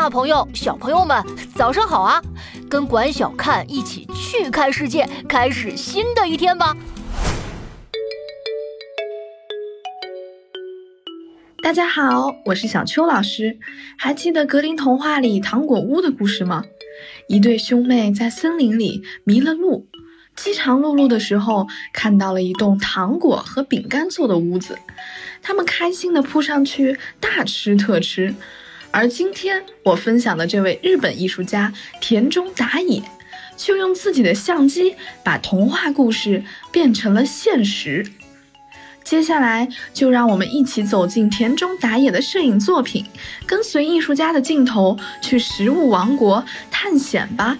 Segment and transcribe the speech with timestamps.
[0.00, 1.20] 大朋友、小朋友们，
[1.56, 2.22] 早上好啊！
[2.70, 6.76] 跟管小看一起去看世界，开始新的一天吧。
[11.64, 13.58] 大家好，我是小秋老师。
[13.98, 16.62] 还记得格林童话里糖果屋的故事吗？
[17.26, 19.88] 一对兄妹在森林里迷了路，
[20.36, 24.78] 饥肠辘辘的时候，看到了一栋糖果和饼干做的屋子，
[25.42, 28.32] 他们开心地扑上去，大吃特吃。
[28.90, 33.02] 而今天我分享的这位日本艺术家田中达也，
[33.56, 38.04] 就用自己的相机把童话故事变成了现实。
[39.04, 43.04] 接下来就让我们一起走进田中达也的摄影作品，
[43.46, 47.56] 跟随艺术家的镜头去食物王国探险吧。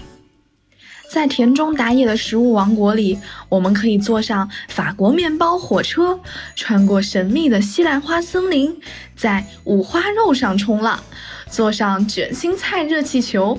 [1.10, 3.18] 在田中达也的食物王国里，
[3.48, 6.20] 我们可以坐上法国面包火车，
[6.54, 8.76] 穿过神秘的西兰花森林，
[9.16, 11.02] 在五花肉上冲浪，
[11.50, 13.58] 坐上卷心菜热气球。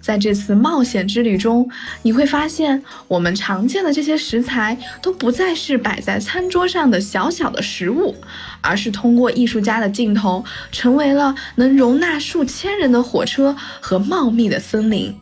[0.00, 1.68] 在这次冒险之旅中，
[2.02, 8.14] 你会发现，我们常见的这些食材都不再是摆在餐桌上的小小的食物，
[8.62, 15.14] 而是通过艺术家的镜头，成为了能容纳数千人的火车和茂密的森林。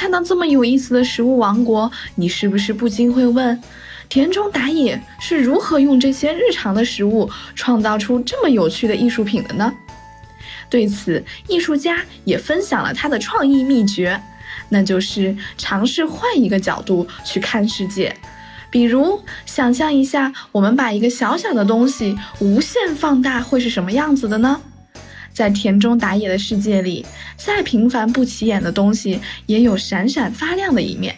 [0.00, 3.60] 看到这么有意思的食物王国，你是不是不禁会问：
[4.08, 9.70] 田中达也是如何用这些日常的食物创造出这么有趣的艺术品的呢？
[10.70, 14.18] 对此，艺术家也分享了他的创意秘诀，
[14.70, 18.16] 那就是尝试换一个角度去看世界。
[18.70, 24.62] 比如，想象一下，我们把一个小小的东西无限放大，会是什么样子的呢？
[25.32, 27.04] 在田中达野的世界里，
[27.36, 31.16] 再平凡不起眼的东西也有闪闪发亮的一面。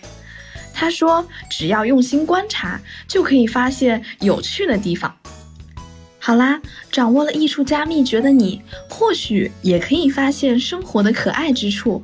[0.74, 5.14] 他说：“只要用心观察，就可以发现有趣的地方。”
[6.18, 12.00] 好啦，掌握了艺术家秘诀的你，或许也可以发现生活的可爱之处。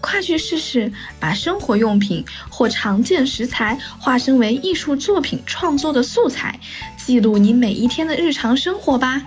[0.00, 6.58] 快去试试，把生活用品或常见食材化身为艺术作品创作的素材，
[6.96, 9.22] 记录你每一天的日常生活吧。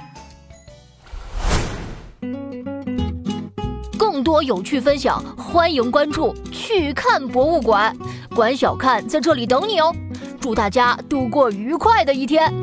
[4.13, 7.97] 更多有趣分享，欢迎关注“去看博物馆”，
[8.35, 9.91] 管小看在这里等你哦。
[10.40, 12.53] 祝大家度过愉快的一天！